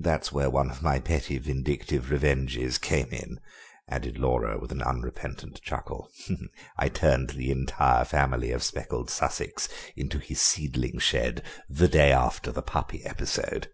That's 0.00 0.32
where 0.32 0.48
one 0.48 0.70
of 0.70 0.80
my 0.80 1.00
petty 1.00 1.36
vindictive 1.36 2.10
revenges 2.10 2.78
came 2.78 3.08
in," 3.08 3.38
added 3.90 4.16
Laura 4.16 4.58
with 4.58 4.72
an 4.72 4.80
unrepentant 4.80 5.60
chuckle; 5.60 6.08
"I 6.78 6.88
turned 6.88 7.28
the 7.28 7.50
entire 7.50 8.06
family 8.06 8.52
of 8.52 8.62
speckled 8.62 9.10
Sussex 9.10 9.68
into 9.94 10.18
his 10.18 10.40
seedling 10.40 10.98
shed 10.98 11.42
the 11.68 11.88
day 11.88 12.10
after 12.10 12.50
the 12.50 12.62
puppy 12.62 13.04
episode." 13.04 13.68